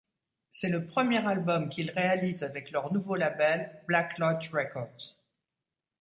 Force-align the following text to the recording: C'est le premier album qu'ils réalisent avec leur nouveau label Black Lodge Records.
C'est 0.51 0.69
le 0.69 0.87
premier 0.87 1.23
album 1.27 1.69
qu'ils 1.69 1.91
réalisent 1.91 2.41
avec 2.41 2.71
leur 2.71 2.91
nouveau 2.91 3.13
label 3.13 3.83
Black 3.87 4.17
Lodge 4.17 4.49
Records. 4.51 5.15